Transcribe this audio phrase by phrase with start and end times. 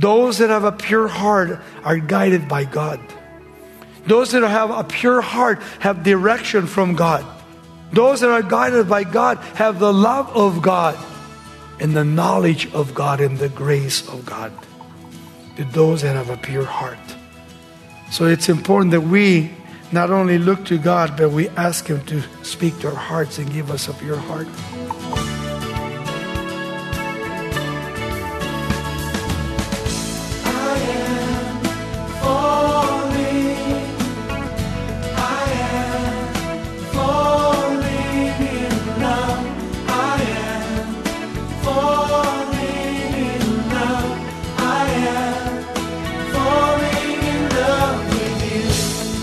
[0.00, 3.00] Those that have a pure heart are guided by God.
[4.06, 7.22] Those that have a pure heart have direction from God.
[7.92, 10.96] Those that are guided by God have the love of God
[11.80, 14.52] and the knowledge of God and the grace of God.
[15.56, 16.98] To those that have a pure heart.
[18.10, 19.50] So it's important that we
[19.92, 23.52] not only look to God, but we ask Him to speak to our hearts and
[23.52, 24.48] give us a pure heart.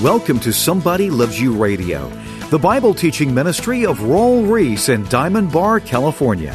[0.03, 2.07] Welcome to Somebody Loves You Radio,
[2.51, 6.53] the Bible teaching ministry of Raul Ries in Diamond Bar, California.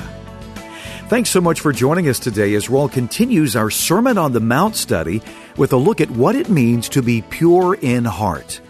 [1.09, 4.77] Thanks so much for joining us today as Raul continues our Sermon on the Mount
[4.77, 5.20] study
[5.56, 8.61] with a look at what it means to be pure in heart.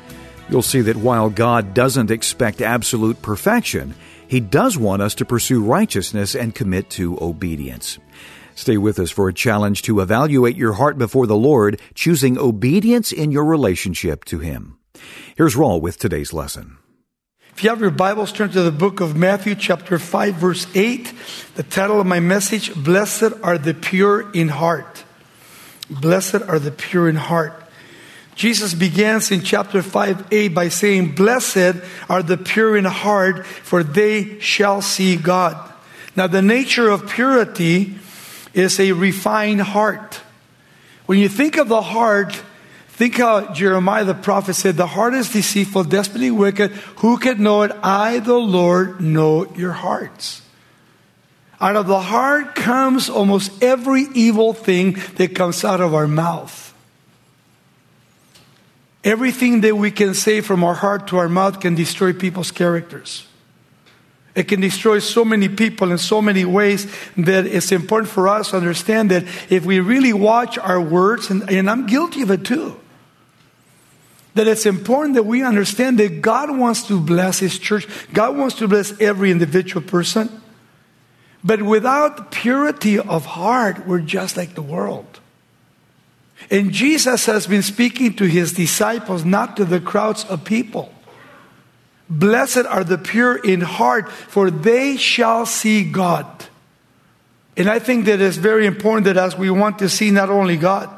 [0.49, 3.95] You'll see that while God doesn't expect absolute perfection,
[4.27, 7.99] He does want us to pursue righteousness and commit to obedience.
[8.55, 13.13] Stay with us for a challenge to evaluate your heart before the Lord, choosing obedience
[13.13, 14.79] in your relationship to Him.
[15.37, 16.79] Here's Raul with today's lesson.
[17.55, 21.13] If you have your Bibles, turn to the book of Matthew, chapter 5, verse 8.
[21.55, 25.05] The title of my message, Blessed are the Pure in Heart.
[25.91, 27.53] Blessed are the pure in heart.
[28.35, 31.77] Jesus begins in chapter 5a by saying, Blessed
[32.09, 35.71] are the pure in heart, for they shall see God.
[36.17, 37.99] Now, the nature of purity
[38.55, 40.21] is a refined heart.
[41.07, 42.33] When you think of the heart,
[42.89, 46.71] think how Jeremiah the prophet said, The heart is deceitful, desperately wicked.
[47.03, 47.73] Who can know it?
[47.83, 50.43] I, the Lord, know your hearts.
[51.61, 56.75] Out of the heart comes almost every evil thing that comes out of our mouth.
[59.05, 63.27] Everything that we can say from our heart to our mouth can destroy people's characters.
[64.35, 68.51] It can destroy so many people in so many ways that it's important for us
[68.51, 72.45] to understand that if we really watch our words, and, and I'm guilty of it
[72.45, 72.81] too,
[74.35, 78.55] that it's important that we understand that God wants to bless His church, God wants
[78.57, 80.41] to bless every individual person.
[81.45, 85.21] But without purity of heart, we're just like the world.
[86.51, 90.95] And Jesus has been speaking to His disciples, not to the crowds of people.
[92.13, 96.27] Blessed are the pure in heart, for they shall see God.
[97.57, 100.59] And I think that it's very important that as we want to see not only
[100.59, 100.91] God,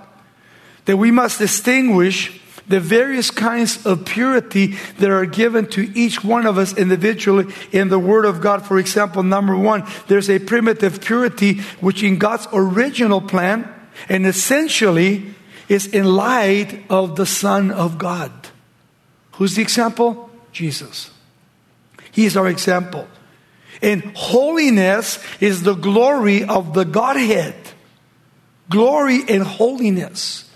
[0.87, 6.47] that we must distinguish the various kinds of purity that are given to each one
[6.47, 8.67] of us individually in the Word of God.
[8.67, 13.73] For example, number one, there's a primitive purity which in God's original plan
[14.09, 15.35] and essentially
[15.69, 18.33] is in light of the Son of God.
[19.33, 20.24] Who's the example?
[20.55, 21.11] Jesus.
[22.13, 23.07] He is our example.
[23.83, 27.55] And holiness is the glory of the Godhead.
[28.71, 30.51] Glory and holiness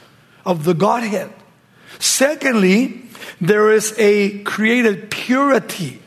[0.46, 1.30] of the Godhead.
[1.98, 3.02] Secondly,
[3.40, 6.00] there is a created purity.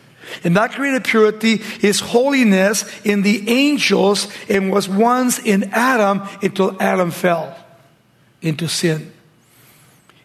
[0.46, 6.81] And that created purity is holiness in the angels and was once in Adam until
[6.81, 7.58] Adam fell
[8.41, 9.12] into sin.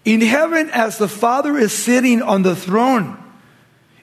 [0.04, 3.18] In heaven, as the Father is sitting on the throne,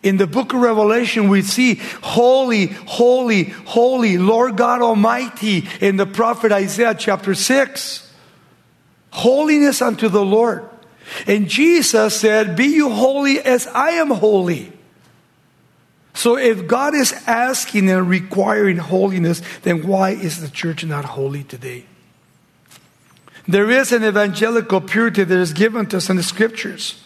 [0.03, 6.05] in the book of Revelation, we see holy, holy, holy, Lord God Almighty in the
[6.05, 8.11] prophet Isaiah chapter 6.
[9.11, 10.69] Holiness unto the Lord.
[11.25, 14.73] And Jesus said, Be you holy as I am holy.
[16.13, 21.43] So if God is asking and requiring holiness, then why is the church not holy
[21.43, 21.85] today?
[23.47, 27.02] There is an evangelical purity that is given to us in the scriptures.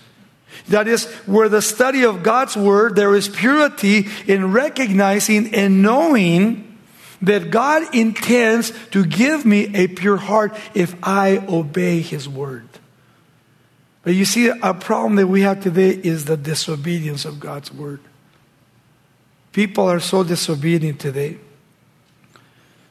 [0.69, 6.77] That is, where the study of God's Word, there is purity in recognizing and knowing
[7.21, 12.67] that God intends to give me a pure heart if I obey His Word.
[14.03, 17.99] But you see, a problem that we have today is the disobedience of God's Word.
[19.51, 21.37] People are so disobedient today.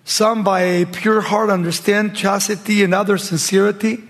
[0.05, 4.03] Some, by a pure heart, understand chastity and others sincerity.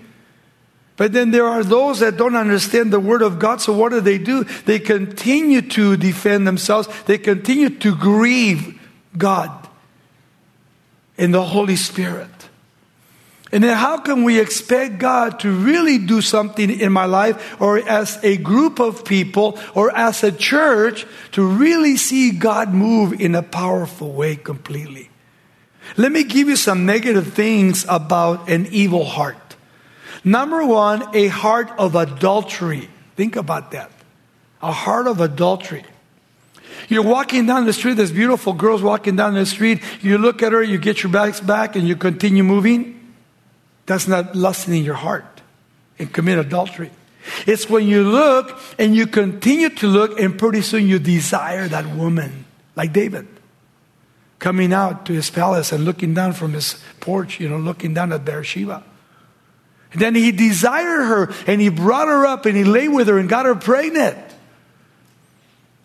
[0.97, 4.01] But then there are those that don't understand the Word of God, so what do
[4.01, 4.43] they do?
[4.43, 8.81] They continue to defend themselves, they continue to grieve
[9.15, 9.51] God
[11.17, 12.29] in the Holy Spirit.
[13.51, 17.77] And then, how can we expect God to really do something in my life, or
[17.77, 23.35] as a group of people, or as a church, to really see God move in
[23.35, 25.09] a powerful way completely?
[25.95, 29.46] Let me give you some negative things about an evil heart.
[30.27, 32.89] Number one, a heart of adultery.
[33.15, 33.89] Think about that.
[34.61, 35.85] A heart of adultery.
[36.89, 39.81] You're walking down the street, this beautiful girl's walking down the street.
[40.01, 43.13] You look at her, you get your bags back, and you continue moving.
[43.85, 45.41] That's not lusting in your heart
[45.97, 46.91] and commit adultery.
[47.45, 51.95] It's when you look and you continue to look, and pretty soon you desire that
[51.95, 52.43] woman,
[52.75, 53.29] like David,
[54.39, 58.11] coming out to his palace and looking down from his porch, you know, looking down
[58.11, 58.83] at Bathsheba.
[59.91, 63.17] And then he desired her and he brought her up and he lay with her
[63.17, 64.17] and got her pregnant.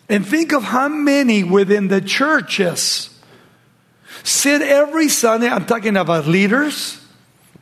[0.09, 3.09] And think of how many within the churches
[4.23, 5.47] sit every Sunday.
[5.47, 7.03] I'm talking about leaders,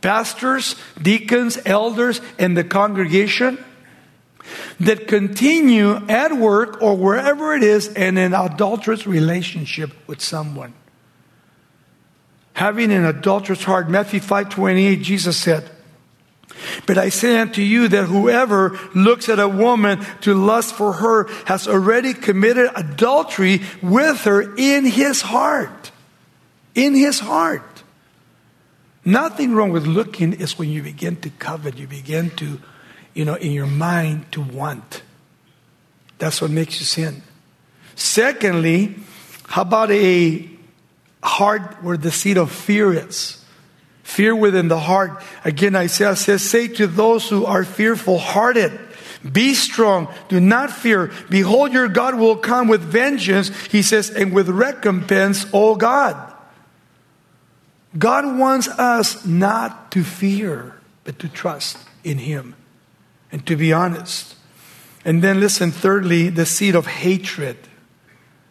[0.01, 3.63] pastors, deacons, elders, and the congregation
[4.79, 10.73] that continue at work or wherever it is in an adulterous relationship with someone.
[12.53, 15.69] Having an adulterous heart, Matthew 5 28, Jesus said,
[16.85, 21.27] but I say unto you that whoever looks at a woman to lust for her
[21.45, 25.91] has already committed adultery with her in his heart.
[26.75, 27.83] In his heart.
[29.03, 32.59] Nothing wrong with looking is when you begin to covet, you begin to,
[33.13, 35.01] you know, in your mind to want.
[36.19, 37.23] That's what makes you sin.
[37.95, 38.95] Secondly,
[39.47, 40.47] how about a
[41.23, 43.40] heart where the seed of fear is?
[44.11, 45.23] Fear within the heart.
[45.45, 48.77] Again, Isaiah says, Say to those who are fearful hearted,
[49.31, 51.13] be strong, do not fear.
[51.29, 56.17] Behold, your God will come with vengeance, he says, and with recompense, O God.
[57.97, 60.75] God wants us not to fear,
[61.05, 62.55] but to trust in him
[63.31, 64.35] and to be honest.
[65.05, 67.57] And then listen, thirdly, the seed of hatred.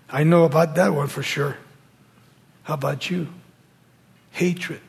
[0.08, 1.58] I know about that one for sure.
[2.62, 3.28] How about you?
[4.30, 4.80] Hatred.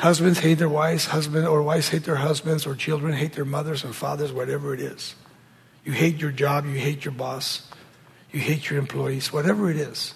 [0.00, 3.84] Husbands hate their wives, husband or wives hate their husbands, or children hate their mothers
[3.84, 5.14] and fathers, whatever it is.
[5.84, 7.68] You hate your job, you hate your boss,
[8.32, 10.14] you hate your employees, whatever it is.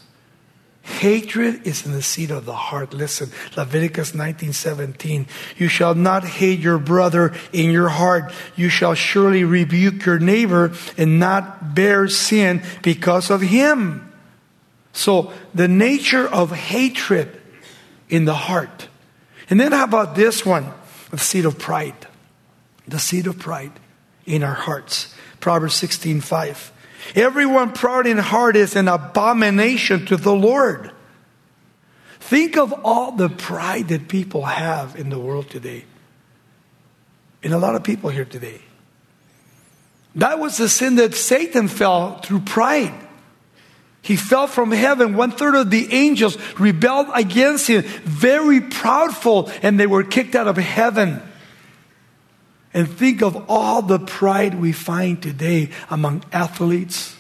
[0.81, 2.95] Hatred is in the seat of the heart.
[2.95, 5.27] Listen, Leviticus 19:17.
[5.59, 8.33] You shall not hate your brother in your heart.
[8.57, 14.11] You shall surely rebuke your neighbor and not bear sin because of him.
[14.95, 17.39] So, the nature of hatred
[18.09, 18.89] in the heart
[19.51, 20.73] and then how about this one?
[21.11, 22.07] The seed of pride.
[22.89, 23.73] The seed of pride
[24.27, 25.15] in our hearts.
[25.41, 26.73] Proverbs 16 5.
[27.15, 30.91] Everyone proud in heart is an abomination to the Lord.
[32.21, 35.85] Think of all the pride that people have in the world today.
[37.43, 38.63] And a lot of people here today.
[40.15, 42.95] That was the sin that Satan fell through pride.
[44.05, 45.17] He fell from heaven.
[45.17, 50.47] One third of the angels rebelled against him, very proudful, and they were kicked out
[50.47, 51.23] of heaven.
[52.75, 57.17] And think of all the pride we find today among athletes.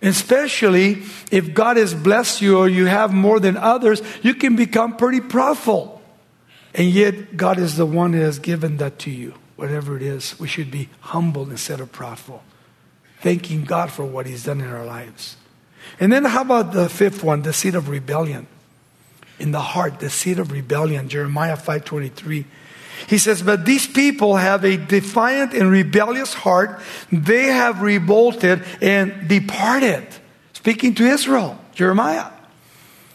[0.00, 4.96] Especially if God has blessed you or you have more than others, you can become
[4.96, 6.00] pretty proudful.
[6.74, 9.34] And yet, God is the one that has given that to you.
[9.56, 12.40] Whatever it is, we should be humble instead of proudful,
[13.20, 15.36] thanking God for what He's done in our lives.
[15.98, 18.46] And then how about the fifth one, the seed of rebellion?
[19.38, 22.44] In the heart, the seed of rebellion, Jeremiah 5:23.
[23.06, 26.80] He says, But these people have a defiant and rebellious heart.
[27.10, 30.06] They have revolted and departed.
[30.52, 32.30] Speaking to Israel, Jeremiah.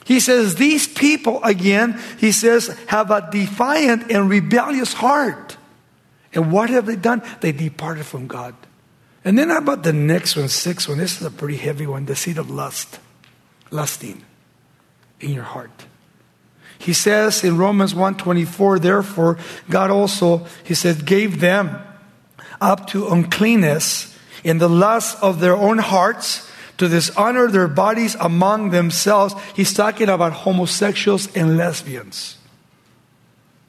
[0.05, 5.57] He says, These people, again, he says, have a defiant and rebellious heart.
[6.33, 7.21] And what have they done?
[7.41, 8.55] They departed from God.
[9.25, 10.99] And then how about the next one, sixth one?
[10.99, 12.99] This is a pretty heavy one the seed of lust,
[13.71, 14.23] lusting
[15.19, 15.87] in your heart.
[16.77, 21.81] He says in Romans 1:24, therefore God also, he said, gave them
[22.61, 28.69] up to uncleanness in the lust of their own hearts to dishonor their bodies among
[28.69, 29.33] themselves.
[29.55, 32.37] He's talking about homosexuals and lesbians.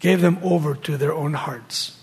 [0.00, 1.96] Gave them over to their own hearts.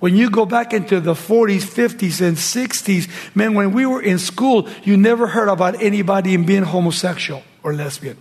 [0.00, 4.18] When you go back into the 40s, 50s, and 60s, man, when we were in
[4.18, 8.16] school, you never heard about anybody being homosexual or lesbian.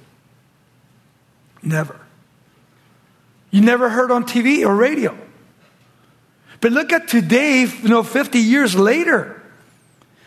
[1.64, 1.98] Never.
[3.50, 5.18] You never heard on TV or radio.
[6.60, 9.42] But look at today, you know, 50 years later,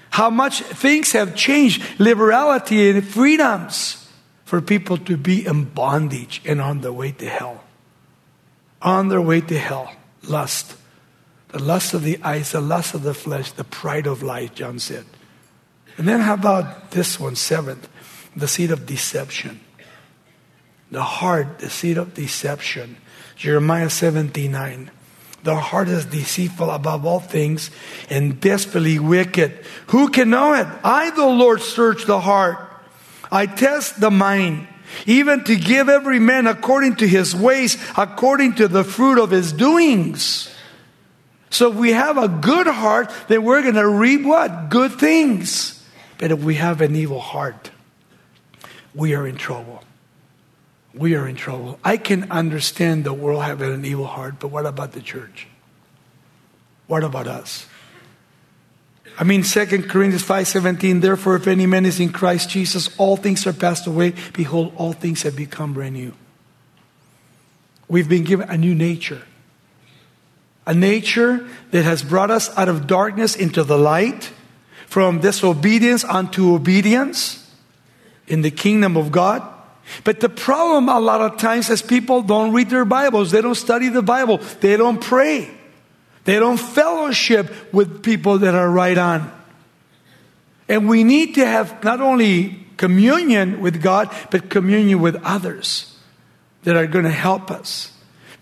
[0.08, 1.82] how much things have changed.
[1.98, 4.08] Liberality and freedoms
[4.46, 7.62] for people to be in bondage and on their way to hell.
[8.80, 9.92] On their way to hell.
[10.22, 10.76] Lust
[11.52, 14.78] the lust of the eyes, the lust of the flesh, the pride of life, John
[14.78, 15.04] said.
[15.98, 17.88] And then how about this one, seventh,
[18.34, 19.60] the seed of deception?
[20.90, 22.96] The heart, the seed of deception.
[23.36, 24.90] Jeremiah 79.
[25.42, 27.70] The heart is deceitful above all things
[28.08, 29.64] and desperately wicked.
[29.88, 30.66] Who can know it?
[30.84, 32.58] I, the Lord, search the heart.
[33.30, 34.68] I test the mind,
[35.04, 39.52] even to give every man according to his ways, according to the fruit of his
[39.52, 40.54] doings.
[41.52, 44.70] So if we have a good heart, then we're going to reap what?
[44.70, 45.84] Good things.
[46.16, 47.70] But if we have an evil heart,
[48.94, 49.84] we are in trouble.
[50.94, 51.78] We are in trouble.
[51.84, 55.46] I can understand the world having an evil heart, but what about the church?
[56.86, 57.66] What about us?
[59.18, 63.46] I mean, 2 Corinthians 5.17, therefore, if any man is in Christ Jesus, all things
[63.46, 64.14] are passed away.
[64.32, 66.14] Behold, all things have become brand new.
[67.88, 69.22] We've been given a new nature.
[70.66, 74.30] A nature that has brought us out of darkness into the light,
[74.86, 77.50] from disobedience unto obedience
[78.26, 79.42] in the kingdom of God.
[80.04, 83.54] But the problem a lot of times is people don't read their Bibles, they don't
[83.54, 85.50] study the Bible, they don't pray,
[86.24, 89.32] they don't fellowship with people that are right on.
[90.68, 95.96] And we need to have not only communion with God, but communion with others
[96.64, 97.91] that are going to help us.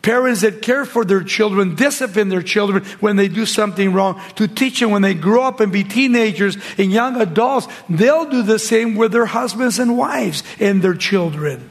[0.02, 4.49] Parents that care for their children, discipline their children when they do something wrong, to
[4.49, 8.59] teach them when they grow up and be teenagers and young adults, they'll do the
[8.59, 11.71] same with their husbands and wives and their children.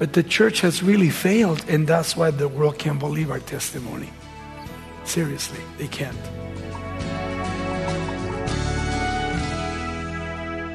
[0.00, 4.10] But the church has really failed, and that's why the world can't believe our testimony.
[5.04, 6.16] Seriously, they can't.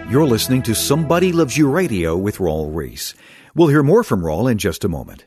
[0.09, 3.15] You're listening to Somebody Loves You Radio with Raul Ries.
[3.55, 5.25] We'll hear more from Raul in just a moment.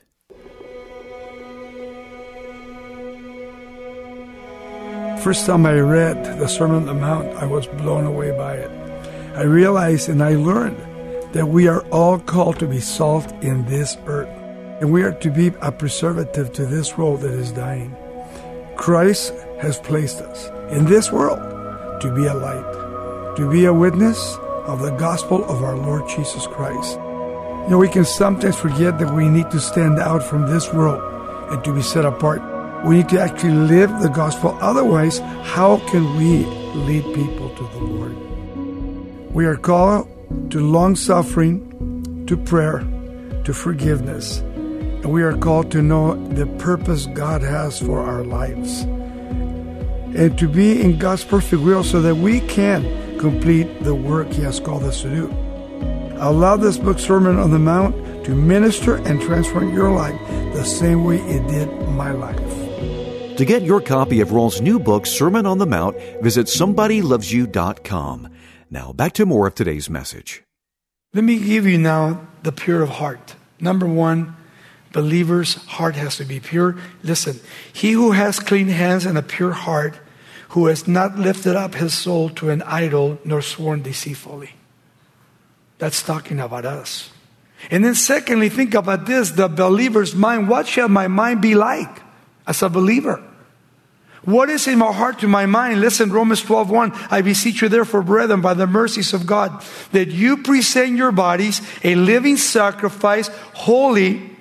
[5.23, 8.71] First time I read the Sermon on the Mount, I was blown away by it.
[9.35, 10.77] I realized and I learned
[11.33, 14.29] that we are all called to be salt in this earth,
[14.79, 17.93] and we are to be a preservative to this world that is dying.
[18.77, 21.39] Christ has placed us in this world
[22.01, 26.47] to be a light, to be a witness of the gospel of our Lord Jesus
[26.47, 26.93] Christ.
[26.93, 31.03] You know, we can sometimes forget that we need to stand out from this world
[31.51, 32.41] and to be set apart
[32.85, 34.57] we need to actually live the gospel.
[34.61, 36.45] Otherwise, how can we
[36.85, 39.33] lead people to the Lord?
[39.33, 40.07] We are called
[40.51, 42.79] to long suffering, to prayer,
[43.43, 44.39] to forgiveness.
[44.39, 48.81] And we are called to know the purpose God has for our lives.
[48.81, 54.41] And to be in God's perfect will so that we can complete the work He
[54.43, 55.27] has called us to do.
[56.17, 60.19] Allow this book, Sermon on the Mount, to minister and transform your life
[60.53, 62.48] the same way it did my life.
[63.39, 68.27] To get your copy of Raul's new book, Sermon on the Mount, visit somebodylovesyou.com.
[68.69, 70.43] Now, back to more of today's message.
[71.13, 73.35] Let me give you now the pure of heart.
[73.61, 74.35] Number one,
[74.91, 76.75] believer's heart has to be pure.
[77.01, 77.39] Listen,
[77.71, 79.97] he who has clean hands and a pure heart,
[80.49, 84.49] who has not lifted up his soul to an idol nor sworn deceitfully.
[85.77, 87.09] That's talking about us.
[87.71, 90.49] And then, secondly, think about this the believer's mind.
[90.49, 92.01] What shall my mind be like
[92.45, 93.23] as a believer?
[94.25, 95.79] What is in my heart to my mind?
[95.79, 96.91] Listen, Romans 12, 1.
[97.09, 101.61] I beseech you therefore, brethren, by the mercies of God, that you present your bodies
[101.83, 104.37] a living sacrifice, holy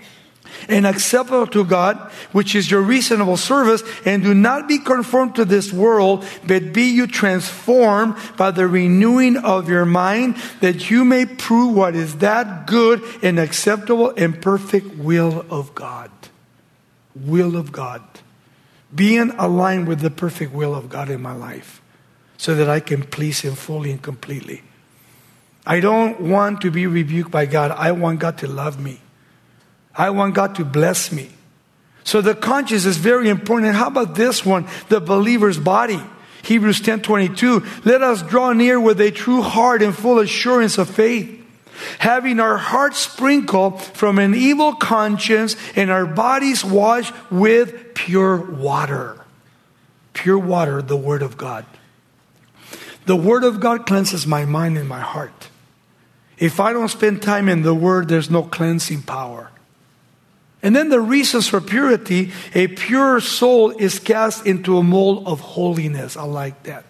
[0.69, 1.97] and acceptable to God,
[2.33, 6.91] which is your reasonable service, and do not be conformed to this world, but be
[6.91, 12.67] you transformed by the renewing of your mind, that you may prove what is that
[12.67, 16.11] good and acceptable and perfect will of God.
[17.15, 18.03] Will of God
[18.95, 21.83] being aligned with the perfect will of God in my life
[22.37, 24.63] so that I can please Him fully and completely.
[25.67, 27.71] I don't want to be rebuked by God.
[27.73, 29.01] I want God to love me.
[29.95, 31.31] I want God to bless me.
[32.05, 33.69] So the conscience is very important.
[33.69, 34.67] And how about this one?
[34.89, 36.01] The believer's body.
[36.43, 37.67] Hebrews 10 22.
[37.85, 41.35] Let us draw near with a true heart and full assurance of faith
[41.99, 49.19] having our hearts sprinkled from an evil conscience and our bodies washed with pure water.
[50.13, 51.67] Pure water, the Word of God.
[53.07, 55.49] The Word of God cleanses my mind and my heart.
[56.39, 59.51] If I don't spend time in the Word, there's no cleansing power.
[60.63, 65.41] And then the reasons for purity a pure soul is cast into a mold of
[65.41, 66.17] holiness.
[66.17, 66.85] I like that.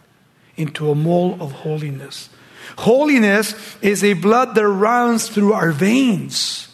[0.56, 2.28] Into a mold of holiness.
[2.76, 6.68] Holiness is a blood that runs through our veins.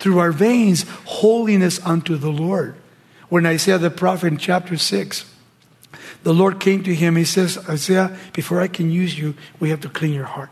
[0.00, 2.74] Through our veins, holiness unto the Lord.
[3.32, 5.24] When Isaiah the prophet in chapter 6,
[6.22, 9.80] the Lord came to him, he says, Isaiah, before I can use you, we have
[9.80, 10.50] to clean your heart.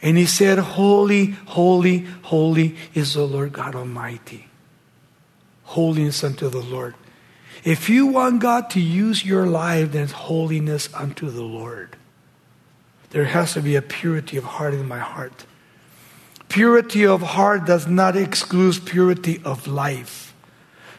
[0.00, 4.46] And he said, Holy, holy, holy is the Lord God Almighty.
[5.64, 6.94] Holiness unto the Lord.
[7.64, 11.96] If you want God to use your life, then holiness unto the Lord.
[13.10, 15.46] There has to be a purity of heart in my heart.
[16.48, 20.29] Purity of heart does not exclude purity of life.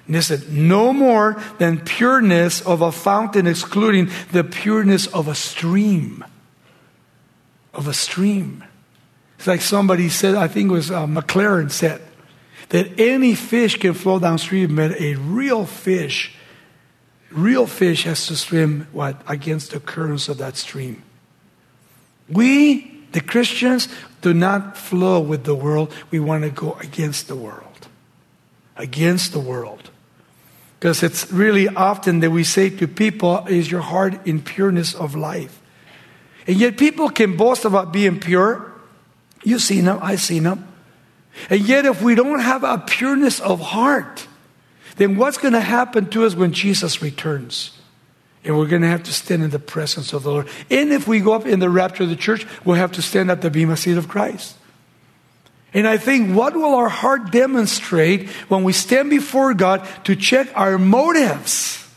[0.08, 6.25] Listen, no more than pureness of a fountain excluding the pureness of a stream.
[7.74, 8.63] Of a stream.
[9.38, 12.01] It's like somebody said, I think it was uh, McLaren said,
[12.70, 16.34] that any fish can flow downstream, but a real fish,
[17.29, 19.22] real fish has to swim what?
[19.27, 21.03] Against the currents of that stream.
[22.29, 23.89] We, the Christians,
[24.22, 25.93] do not flow with the world.
[26.12, 27.88] We want to go against the world.
[28.77, 29.90] Against the world.
[30.81, 35.13] Because it's really often that we say to people, Is your heart in pureness of
[35.13, 35.61] life?
[36.47, 38.71] And yet people can boast about being pure.
[39.43, 40.67] You've seen them, I've seen them.
[41.51, 44.25] And yet, if we don't have a pureness of heart,
[44.95, 47.77] then what's going to happen to us when Jesus returns?
[48.43, 50.47] And we're going to have to stand in the presence of the Lord.
[50.71, 53.29] And if we go up in the rapture of the church, we'll have to stand
[53.29, 54.57] at the Bema seat of Christ.
[55.74, 60.50] And I think what will our heart demonstrate when we stand before God to check
[60.56, 61.88] our motives?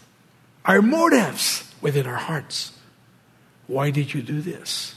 [0.64, 2.72] Our motives within our hearts.
[3.66, 4.94] Why did you do this?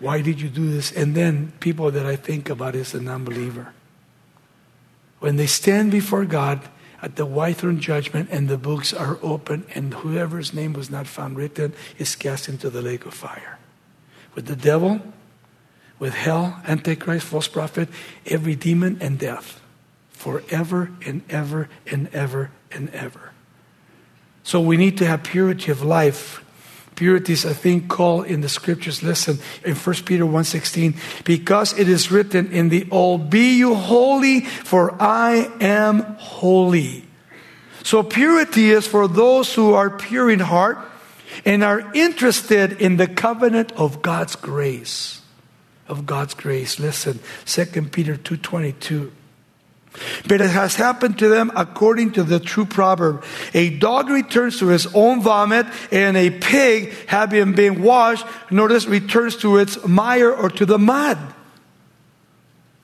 [0.00, 0.90] Why did you do this?
[0.90, 3.74] And then people that I think about is an unbeliever.
[5.20, 6.60] When they stand before God
[7.02, 11.06] at the white throne judgment and the books are open and whoever's name was not
[11.06, 13.58] found written is cast into the lake of fire.
[14.34, 15.00] With the devil,
[16.00, 17.88] with hell, antichrist, false prophet,
[18.26, 19.60] every demon and death.
[20.10, 23.30] Forever and ever and ever and ever.
[24.42, 26.42] So we need to have purity of life
[27.00, 31.88] purity is a thing called in the scriptures listen in 1 peter 1.16 because it
[31.88, 37.02] is written in the old be you holy for i am holy
[37.82, 40.76] so purity is for those who are pure in heart
[41.46, 45.19] and are interested in the covenant of god's grace
[45.90, 49.10] of god's grace listen 2 peter 2.22
[50.28, 53.24] but it has happened to them according to the true proverb.
[53.54, 59.36] A dog returns to his own vomit, and a pig, having been washed, notice, returns
[59.38, 61.18] to its mire or to the mud.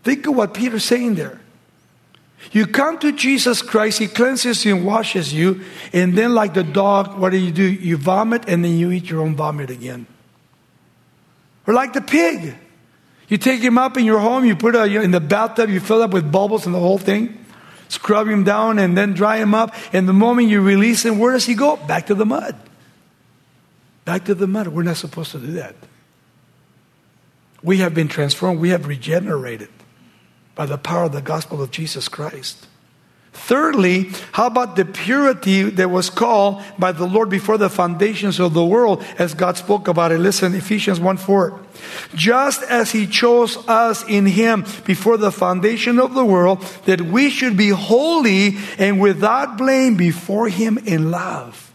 [0.03, 1.40] Think of what Peter's saying there.
[2.53, 6.62] You come to Jesus Christ, He cleanses you and washes you, and then, like the
[6.62, 7.64] dog, what do you do?
[7.64, 10.07] You vomit and then you eat your own vomit again.
[11.66, 12.55] Or like the pig.
[13.29, 16.01] You take him up in your home, you put it in the bathtub, you fill
[16.01, 17.45] it up with bubbles and the whole thing,
[17.89, 19.75] scrub him down and then dry him up.
[19.93, 21.77] And the moment you release him, where does he go?
[21.77, 22.55] Back to the mud.
[24.05, 24.69] Back to the mud.
[24.69, 25.75] We're not supposed to do that.
[27.62, 29.71] We have been transformed, we have regenerated
[30.55, 32.67] by the power of the gospel of Jesus Christ.
[33.37, 38.55] Thirdly, how about the purity that was called by the Lord before the foundations of
[38.55, 40.18] the world, as God spoke about it?
[40.18, 41.61] Listen, Ephesians 1 4.
[42.14, 47.31] Just as He chose us in Him before the foundation of the world, that we
[47.31, 51.72] should be holy and without blame before Him in love.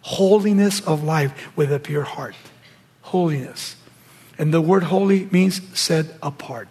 [0.00, 2.34] Holiness of life with a pure heart.
[3.02, 3.76] Holiness.
[4.38, 6.68] And the word holy means set apart.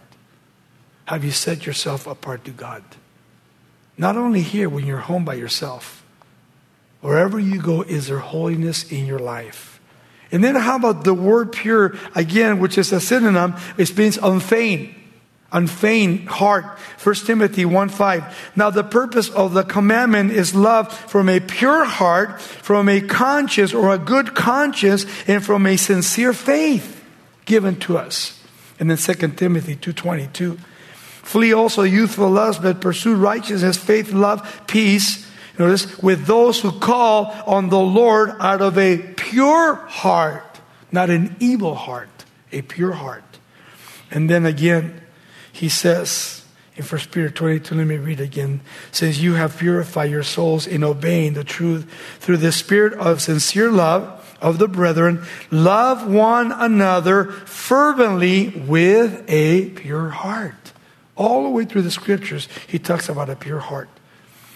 [1.06, 2.82] Have you set yourself apart to God?
[3.98, 6.04] Not only here when you're home by yourself,
[7.00, 9.80] wherever you go, is there holiness in your life?
[10.30, 14.94] And then how about the word pure, again, which is a synonym, it means unfeigned.
[15.52, 16.64] Unfeigned heart.
[17.04, 18.52] 1 Timothy 1 5.
[18.56, 23.74] Now, the purpose of the commandment is love from a pure heart, from a conscious
[23.74, 27.04] or a good conscience, and from a sincere faith
[27.44, 28.42] given to us.
[28.80, 30.58] And then 2 Timothy 2.22.
[31.22, 35.28] Flee also youthful lust, but pursue righteousness, faith, love, peace.
[35.58, 41.36] Notice, with those who call on the Lord out of a pure heart, not an
[41.40, 43.22] evil heart, a pure heart.
[44.10, 45.00] And then again,
[45.52, 46.42] he says
[46.74, 48.62] in 1 Peter 22, let me read again.
[48.92, 53.70] Says, You have purified your souls in obeying the truth through the spirit of sincere
[53.70, 55.22] love of the brethren.
[55.50, 60.61] Love one another fervently with a pure heart.
[61.16, 63.88] All the way through the scriptures, he talks about a pure heart.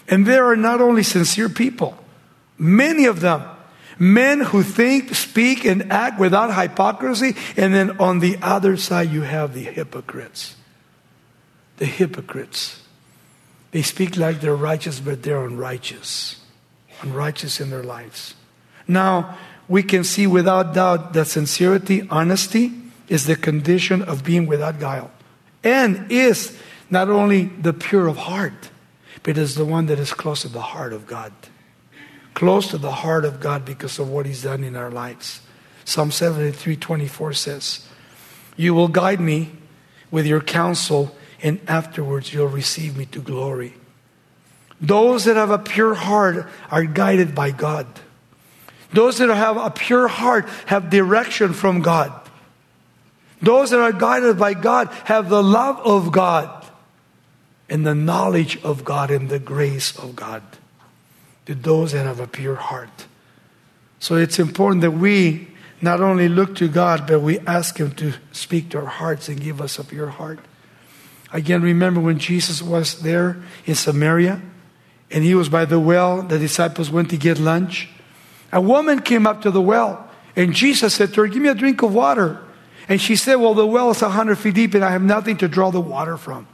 [0.09, 1.97] And there are not only sincere people,
[2.59, 3.43] many of them,
[3.99, 7.35] men who think, speak, and act without hypocrisy.
[7.57, 10.57] And then on the other side, you have the hypocrites.
[11.79, 12.83] The hypocrites.
[13.73, 16.41] They speak like they're righteous, but they're unrighteous.
[17.03, 18.35] Unrighteous in their lives.
[18.89, 19.37] Now,
[19.69, 22.73] we can see without doubt that sincerity, honesty,
[23.09, 25.11] is the condition of being without guile
[25.67, 26.57] and is
[26.89, 28.71] not only the pure of heart,
[29.25, 31.33] but is the one that is close to the heart of God.
[32.35, 35.41] close to the heart of God because of what He's done in our lives.
[35.87, 37.89] Psalm 73 24 says,
[38.57, 39.53] You will guide me
[40.11, 43.73] with your counsel, and afterwards you'll receive me to glory.
[44.81, 47.87] Those that have a pure heart are guided by God.
[48.93, 52.13] Those that have a pure heart have direction from God.
[53.43, 56.65] Those that are guided by God have the love of God
[57.69, 60.43] and the knowledge of God and the grace of God
[61.47, 63.07] to those that have a pure heart.
[63.99, 65.49] So it's important that we
[65.81, 69.41] not only look to God, but we ask Him to speak to our hearts and
[69.41, 70.39] give us a pure heart.
[71.33, 74.41] Again, remember when Jesus was there in Samaria
[75.11, 77.89] and he was by the well, the disciples went to get lunch.
[78.53, 81.55] A woman came up to the well and Jesus said to her, Give me a
[81.55, 82.43] drink of water.
[82.89, 85.49] And she said, Well, the well is 100 feet deep and I have nothing to
[85.49, 86.47] draw the water from.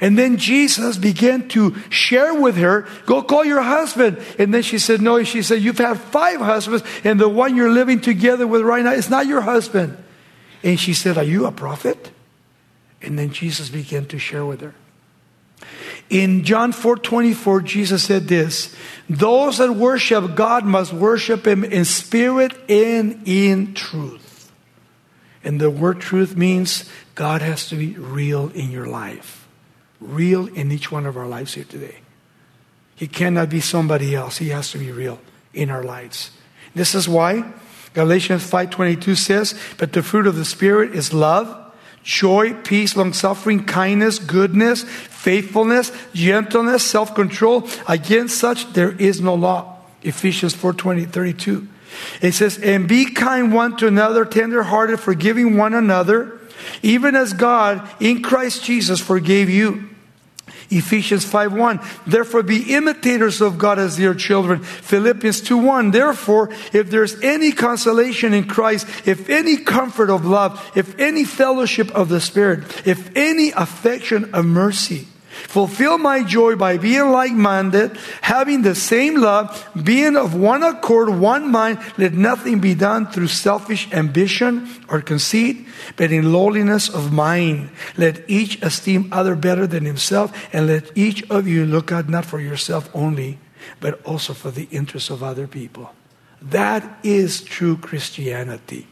[0.00, 4.18] And then Jesus began to share with her, go call your husband.
[4.38, 5.22] And then she said, no.
[5.24, 8.92] She said, you've had five husbands and the one you're living together with right now
[8.92, 10.02] is not your husband.
[10.62, 12.10] And she said, are you a prophet?
[13.02, 14.74] And then Jesus began to share with her.
[16.08, 18.74] In John 4 24, Jesus said this
[19.08, 24.29] Those that worship God must worship Him in spirit and in truth.
[25.42, 29.40] And the word truth means God has to be real in your life
[30.00, 31.98] real in each one of our lives here today.
[32.96, 34.38] He cannot be somebody else.
[34.38, 35.20] He has to be real
[35.54, 36.30] in our lives.
[36.74, 37.44] This is why
[37.94, 41.54] Galatians 5:22 says, "But the fruit of the spirit is love,
[42.04, 47.68] joy, peace, long-suffering, kindness, goodness, faithfulness, gentleness, self-control.
[47.88, 51.66] Against such there is no law." Ephesians 4:20, 32.
[52.20, 56.38] It says, "And be kind one to another, tender-hearted, forgiving one another,
[56.82, 59.84] even as God in Christ Jesus forgave you."
[60.70, 64.60] Ephesians 5:1 Therefore be imitators of God as dear children.
[64.60, 70.98] Philippians 2:1 Therefore if there's any consolation in Christ, if any comfort of love, if
[70.98, 75.08] any fellowship of the spirit, if any affection of mercy,
[75.48, 81.08] Fulfill my joy by being like minded, having the same love, being of one accord,
[81.10, 81.78] one mind.
[81.98, 87.70] Let nothing be done through selfish ambition or conceit, but in lowliness of mind.
[87.96, 92.24] Let each esteem other better than himself, and let each of you look out not
[92.24, 93.38] for yourself only,
[93.80, 95.94] but also for the interests of other people.
[96.42, 98.86] That is true Christianity.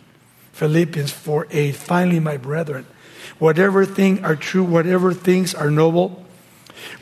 [0.52, 1.76] Philippians 4 8.
[1.76, 2.84] Finally, my brethren,
[3.38, 6.26] whatever things are true, whatever things are noble,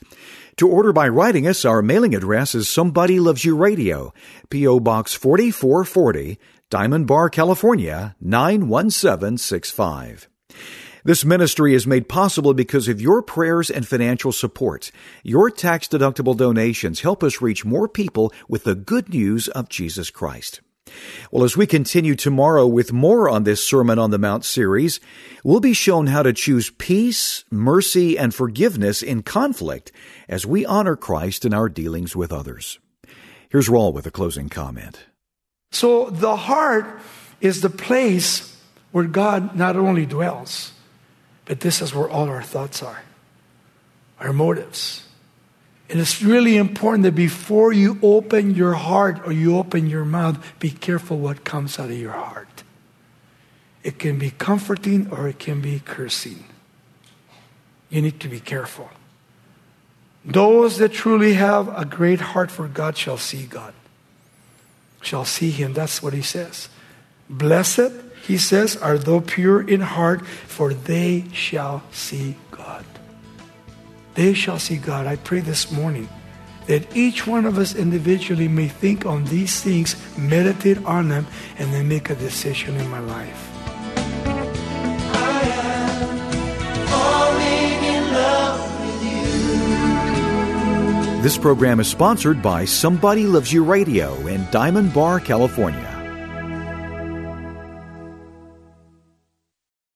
[0.58, 4.14] To order by writing us, our mailing address is Somebody Loves You Radio,
[4.50, 4.80] P.O.
[4.80, 6.38] Box 4440,
[6.70, 10.28] Diamond Bar, California 91765.
[11.04, 14.92] This ministry is made possible because of your prayers and financial support.
[15.24, 20.12] Your tax deductible donations help us reach more people with the good news of Jesus
[20.12, 20.62] Christ.
[21.32, 25.00] Well, as we continue tomorrow with more on this Sermon on the Mount series,
[25.44, 29.92] we'll be shown how to choose peace, mercy, and forgiveness in conflict
[30.30, 32.80] as we honor Christ in our dealings with others.
[33.50, 35.06] Here's Raul with a closing comment.
[35.72, 37.00] So, the heart
[37.40, 38.56] is the place
[38.92, 40.74] where God not only dwells,
[41.52, 43.02] But this is where all our thoughts are,
[44.22, 45.04] our motives.
[45.90, 50.42] And it's really important that before you open your heart or you open your mouth,
[50.60, 52.64] be careful what comes out of your heart.
[53.84, 56.46] It can be comforting or it can be cursing.
[57.90, 58.90] You need to be careful.
[60.24, 63.74] Those that truly have a great heart for God shall see God,
[65.02, 65.74] shall see Him.
[65.74, 66.70] That's what He says.
[67.30, 72.86] Blessed, He says, are those pure in heart, for they shall see God.
[74.14, 75.08] They shall see God.
[75.08, 76.08] I pray this morning
[76.68, 81.26] that each one of us individually may think on these things, meditate on them,
[81.58, 83.48] and then make a decision in my life.
[91.22, 95.91] This program is sponsored by Somebody Loves You Radio in Diamond Bar, California.